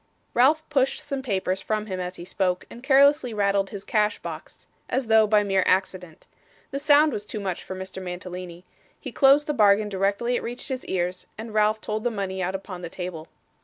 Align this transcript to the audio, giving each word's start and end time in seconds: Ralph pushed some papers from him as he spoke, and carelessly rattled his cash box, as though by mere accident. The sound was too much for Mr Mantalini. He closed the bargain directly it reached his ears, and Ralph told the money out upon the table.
Ralph 0.33 0.67
pushed 0.71 1.03
some 1.05 1.21
papers 1.21 1.61
from 1.61 1.85
him 1.85 1.99
as 1.99 2.15
he 2.15 2.25
spoke, 2.25 2.65
and 2.71 2.81
carelessly 2.81 3.35
rattled 3.35 3.69
his 3.69 3.83
cash 3.83 4.17
box, 4.17 4.65
as 4.89 5.05
though 5.05 5.27
by 5.27 5.43
mere 5.43 5.61
accident. 5.67 6.25
The 6.71 6.79
sound 6.79 7.13
was 7.13 7.23
too 7.23 7.39
much 7.39 7.63
for 7.63 7.75
Mr 7.75 8.01
Mantalini. 8.01 8.65
He 8.99 9.11
closed 9.11 9.45
the 9.45 9.53
bargain 9.53 9.89
directly 9.89 10.35
it 10.35 10.41
reached 10.41 10.69
his 10.69 10.85
ears, 10.85 11.27
and 11.37 11.53
Ralph 11.53 11.81
told 11.81 12.03
the 12.03 12.09
money 12.09 12.41
out 12.41 12.55
upon 12.55 12.81
the 12.81 12.89
table. 12.89 13.27